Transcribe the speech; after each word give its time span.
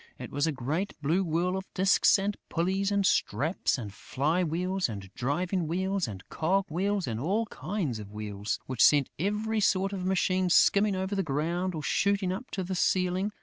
It 0.17 0.31
was 0.31 0.47
a 0.47 0.51
great 0.51 0.99
blue 1.03 1.23
whirl 1.23 1.55
of 1.55 1.71
disks 1.75 2.17
and 2.17 2.35
pulleys 2.49 2.91
and 2.91 3.05
straps 3.05 3.77
and 3.77 3.93
fly 3.93 4.43
wheels 4.43 4.89
and 4.89 5.13
driving 5.13 5.67
wheels 5.67 6.07
and 6.07 6.27
cog 6.27 6.65
wheels 6.69 7.05
and 7.05 7.19
all 7.19 7.45
kinds 7.45 7.99
of 7.99 8.09
wheels, 8.11 8.57
which 8.65 8.83
sent 8.83 9.11
every 9.19 9.59
sort 9.59 9.93
of 9.93 10.03
machine 10.03 10.49
skimming 10.49 10.95
over 10.95 11.13
the 11.13 11.21
ground 11.21 11.75
or 11.75 11.83
shooting 11.83 12.31
up 12.31 12.49
to 12.49 12.63
the 12.63 12.73
ceiling. 12.73 13.31